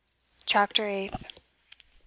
[0.47, 1.27] CHAPTER EIGHTH.